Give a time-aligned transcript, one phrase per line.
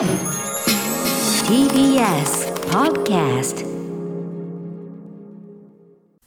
[0.00, 0.08] TBS
[2.70, 3.66] Podcast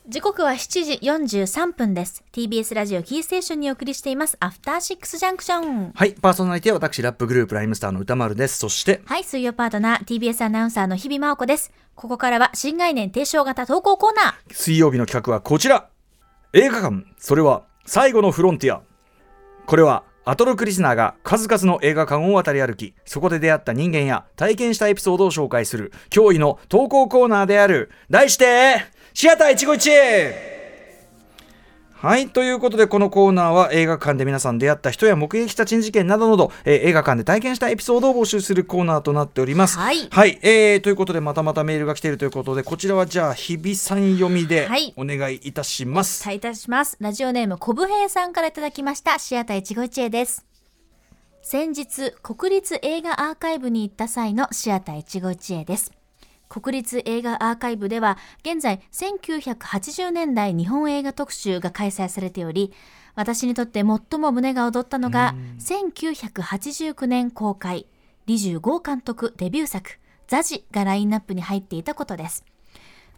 [0.07, 2.23] 時刻は7時43分です。
[2.31, 4.37] TBS ラジオキーステーションにお送りしています。
[4.39, 8.59] アフターシックスジャンクションはい、パーソナリティは私、ラップグループライムスターの歌丸です。
[8.59, 11.71] そして、はい水曜パートナー TBS アナウンサーの日々真央子です。
[11.95, 14.53] ここからは新概念提唱型投稿コーナー。
[14.53, 15.89] 水曜日の企画はこちら。
[16.53, 18.83] 映画館、それは最後のフロンティア。
[19.65, 30.62] これは、アトロクリスナーが数々の映画館を渡り歩き、そこで出会った人間や体験したエピソードを紹介する驚異の投稿コーナーである、題して、シアター151
[32.03, 32.27] はい。
[32.27, 39.77] ということで、このコーナーは映画館で皆さん出会った人や目撃した珍事件などなど、えー映画館で体験したエピソードを募集するコーナーとなっております。
[39.77, 40.37] はいはい。
[40.41, 46.23] えー、ということで、またまたメールが来ているということで、こちらはじゃあ、日比さん読みではいお願いいたします。
[46.23, 50.45] お伝えいたしますラジオネームコブヘイさんからいただきましたシアター一期一会です
[51.41, 55.91] 先日国立映画アーカイブに行った際のシアター一期一会です
[56.53, 62.71] 国立映画アーカイブでは現在1980年代日本映画特集が開催されており
[63.15, 67.87] 私にとって最も胸が躍ったのが1989年公開
[68.27, 72.45] 李重剛監督デビュー作「ザジ」がラインナップに入っていたことです。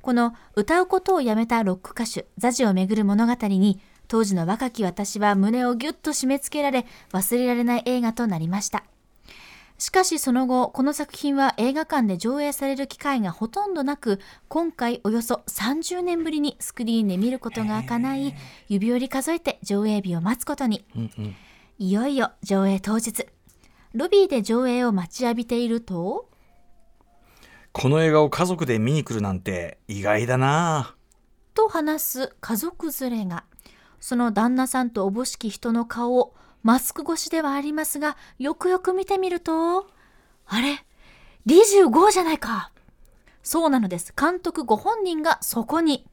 [0.02, 8.84] この歌うことをやめたロック歌手ザジをめぐる物語に当時の若き私は胸をぎゅっと締め付けられ忘れられない映画となりました
[9.78, 18.36] しかしその後この作品は映画館で上映される機会がほとんどなく今回およそ30年ぶりにスクリーンで見ることが叶い
[18.70, 20.86] 指折り数えて上映日を待つことに、
[21.78, 23.28] いよいよ上映当日。
[23.96, 26.30] ロビーで上映を待ちわびていると
[27.72, 30.96] この映画を家族で見に来るなんて意外だな
[31.54, 33.46] と話す家族連れが
[34.02, 39.88] その旦那さんとおぼしき人の顔をマスク越しではありますがよくよく見てみると
[40.48, 40.84] あれ
[41.46, 42.72] ？25じゃないか。
[43.44, 44.12] そうなのです。
[44.20, 46.08] 監督ご本人がそこに、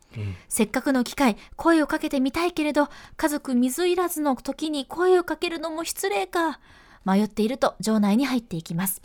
[0.50, 6.60] せっかくの機会声をかけてみたいけれど家族水入らずの時に声をかけるのも失礼か
[7.06, 9.00] 迷っていると場内に入っていきます。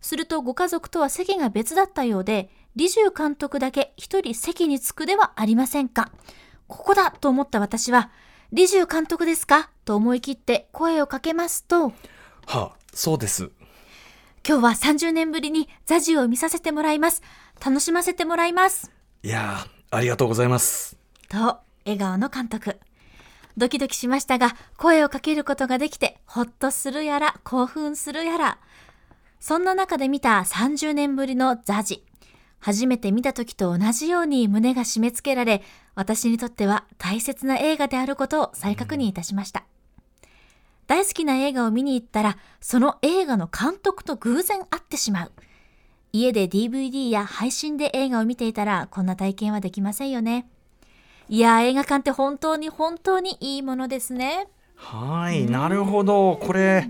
[0.00, 6.10] するとご家族とは席が別だったようで、李重監督だけ一人席に着くではありませんか。
[6.66, 8.10] ここだと思った私は、
[8.50, 9.68] 李重監督ですか？
[9.84, 11.92] と思い切って声をかけますと、は
[12.46, 13.50] あ、そうです。
[14.46, 17.22] 今日は30年ぶりにザジを見させてもらいます。
[17.62, 18.90] 楽しませてもらいます。
[19.22, 20.96] いやー、ありがとうございます。
[21.28, 22.78] と、笑顔の監督。
[23.58, 28.58] ドキドキしましたが、声をかけることができて、ほっとするやら、興奮するやら。
[29.40, 32.02] そんな中で見た30年ぶりのザジ。
[32.60, 35.62] 初めて見た時と同じように胸が締め付けられ、
[35.98, 39.64] 私にとっては大切な映画であることを再確認いたしました。
[40.86, 45.32] 大好きな映画を見に行ったら、その映画の監督と偶然会ってしまう。
[46.12, 50.48] 家で DVD や配信で映画を見ていたら、こんな体験はできませんよね。
[51.28, 54.46] いやー、映画館って本当に本当にいいものですね。
[54.76, 56.36] はい、なるほど。
[56.36, 56.88] これ、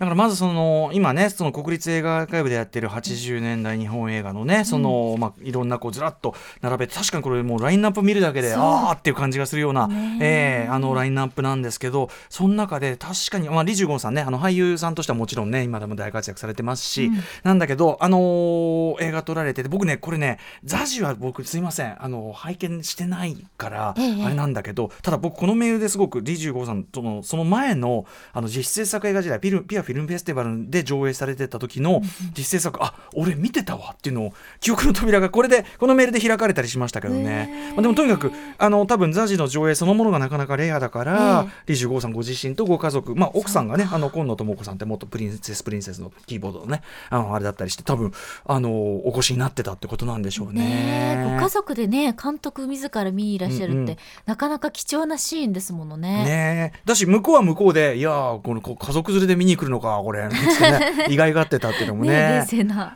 [0.00, 10.66] だからまずその今ねその国立映画アーカイブでやってる80年代日本映画のねその、まあいろんなこうずらっと並べて確かにこれもうラインナップ見るだけでああっていう感じがするような、ねえ。
[10.70, 17.10] ーあのラインナップなんですけどその中で確かにまあリジュゴンさんねあの俳優さんとしてはもちろんね今でも大活躍されてますし、
[17.42, 24.24] なんだけどあのー映画撮られてて僕ねこれねザジは僕すいませんあの拝見してないから、ええ。
[24.24, 32.02] あれなんだけどただ僕このメールですごくリジュゴンさんとのその前のあの実制作映画時代ピルピアフィルムフェスティバルで上映されてた時の
[32.36, 48.12] 実制作、あ俺見てたわっていうのを記憶の扉がこれでこのメールで開かれたりしましたけどね、まあ、でもとにかくあの多分ザジの上映そのものがなかなかレアだから、えリジュゴーさんご自身とご家族、まあ、奥さんがねあの今野智子さんって元プリンセスプリンセスのキーボードのねあのあれだったりして多分
[48.46, 51.36] あのお越しになってたってことなんでしょうね。
[51.38, 53.96] ご家族でね監督自ら見にいらっしゃるって、うんうん。
[54.26, 56.24] なかなか貴重なシーンですものね。
[56.24, 56.80] ねえ。
[56.84, 60.28] だし向こうは向こうでいやーこの家族連れで見に来るのかこれ。
[60.28, 60.30] ね
[61.08, 62.44] 意外がってたっていうのもね。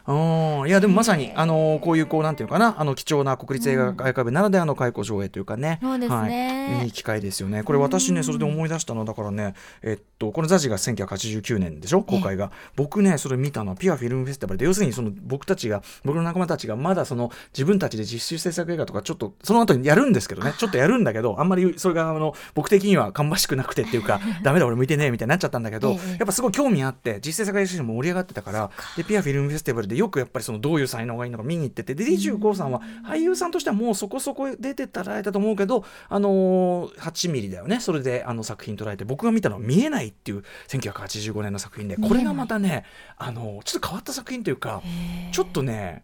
[0.06, 0.68] うん。
[0.68, 2.76] いやでもまさにあのこういうこうなんていうのかな。
[2.78, 6.76] あの貴重な国立映画アーカイブならではの開講上映というかね、そうですね。
[6.78, 7.62] はい、いい機会ですよね。
[7.62, 12.02] これ私ねそれで思い出したのはだからねえっとこのザジが1989年でしょ？
[12.02, 13.70] 公開が、僕ねそれ見たの。
[13.70, 20.54] はピュアフィルムフェスティバルで要するにその僕たちが僕の仲間たちがまだその自分たちで実習制作映画とかちょっとその後にやるんですけどね。
[20.58, 26.10] ちょっとやるんだけどあんまりそれがあの僕的には芳しくなくてっていうか ダメだ俺向いてねえみたいになっちゃったんだけど、ええ。
[26.10, 37.80] やっぱすごい興味あって実際作映画も盛り上がってたからでピアフィルムフェスティバルでよくやっぱりそのどういう才能がいいのか見に行っててで25さんは俳優さんとしてはもうそこそこ出てたられたと思うけどあのー8ミリだよね。
[37.80, 42.84] それであの作品捉えて僕が見たのは見えないっっていう1985年の作品でこれがまたね
[43.18, 44.82] あのちょっと変わった作品というか
[45.32, 46.02] ちょっとね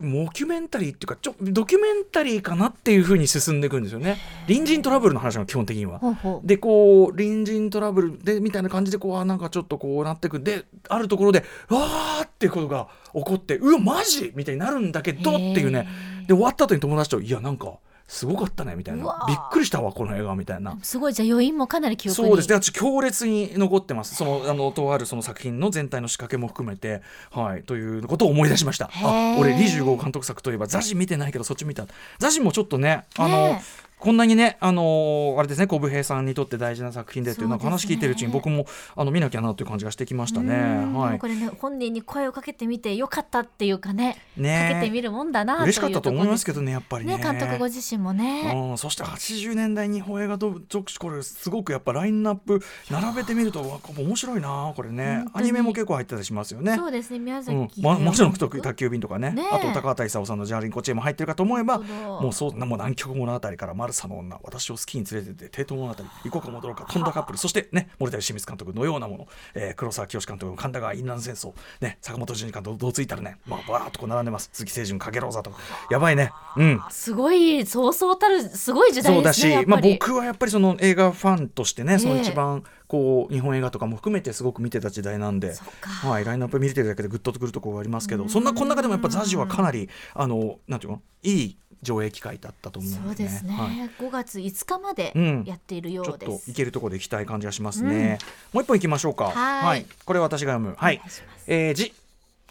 [0.00, 4.16] モキュメンタリーっていうかちょドキュメンタリーかなっていうふうに進んでいくんですよね。
[4.48, 6.00] 隣人トラブルの話の基本的には。
[6.42, 15.86] でこう隣人トラブルでみたいな感じでこうあなんかちょっとこうなってくであるところでわーっていうことが起こってうわマジみたいになるんだけどっていうね。
[16.26, 19.24] で終わった後に友達と「いやなんかすごかったね」みたいな。
[19.26, 20.76] びっくりしたわこの映画みたいな。
[20.82, 22.28] すごいじゃあ余韻もかなり記憶に。
[22.28, 22.48] そうです。
[22.48, 24.14] ね私強烈に残ってます。
[24.14, 28.86] そのあのとあるその作品の全体の仕掛けも含めてはいということを思い出しました。
[28.86, 29.38] へあー。
[29.38, 31.86] 俺25監督作といえばザジ見てないけどそっち見た。
[32.18, 33.62] ザジもちょっとねあのね
[33.98, 37.76] こんなにね、あのーあれですね、小武平さんにとって大事な作品でっていう、なんかそうね。
[37.76, 40.54] 話聞いてるうちに僕もあの見なきゃなという感じがしてきましたね。
[40.54, 41.18] うんはい。
[41.18, 41.26] こ。
[41.26, 47.16] れね本人に声をかけてみてよかったっていうかねねかけてみるもんだな嬉しかったと思いますけどどね、やっぱりね。
[47.16, 48.52] ね監督ご自身もね。
[48.54, 50.54] うん、そして80年代日本映画と
[50.98, 52.60] これすごくやっぱラインナップ
[52.90, 55.24] 並べてみるとわ面白いなこれね。
[55.34, 56.76] アニメも結構入ってたりしますよね。
[56.76, 59.34] そうですね宮崎うん、まもちろん宅急便とかね。
[59.52, 74.50] あと高畑勲さんの「ジャーリンコチェ」も入ってるかと思えばもうそうもう南極物語から「マルサの女」私を好きに連れてって帝都物語行こうか戻ろうか飛んだカップルそしてね森田清水監督のようなもの、えー黒沢清監督の神田川インランド戦争ね坂本淳二監督どうついたらねまあバーっとこう並んでます。
[74.52, 75.50] 鈴木清純かげろうざと。
[75.50, 75.58] か
[75.90, 76.32] やばいね。
[76.56, 76.80] うん。
[76.90, 91.02] すごいそうそうたるすごい時代そうだしですねやっ、まあ、ぱり、僕はやっぱりその映画ファンとしてね、そのええ一番こう日本映画とかも含めてすごく見てた時代なんではい、ラインナップ見てるだけでグッとくるところがありますけどそんなこの中でもやっぱザジはかなりあのなんていうの？
[91.22, 93.90] いい上映機会だったと思うそうので、ですね、はい。
[94.04, 95.44] 5月5日までうん。
[95.46, 98.18] やっているよちょっとうです、行けるところで行きたい感じがしますね、
[98.52, 99.30] もう一本行きましょうか。
[99.30, 99.86] はい。
[100.04, 100.74] これ私が読む。
[100.76, 101.00] はい。
[101.46, 101.92] えー、じ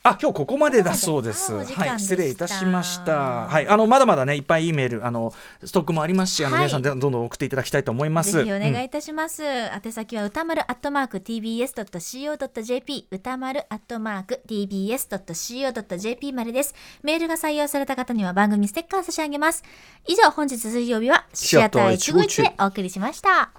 [0.05, 1.53] あ今日ここまでだそうです。
[1.53, 3.47] はい、失礼いたしました。
[3.47, 5.33] はい、あのまだまだねいっぱい E メールあの
[5.63, 8.33] ストックもありますし、あの、はい皆さんでどんどん送っていただきたいと思います。
[8.33, 9.43] ぜひお願うんいいたします。
[9.43, 16.75] 宛先は歌丸アットマーク tbs.co.jp 歌丸アットマーク tbs.co.jp までです。
[17.01, 19.63] メールが採用された方には番組ステッカー差し上げます。
[20.05, 23.51] 以上、本日水曜日はシアター一期一会お送りしました。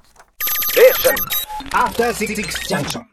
[1.72, 3.02] After Six Junction.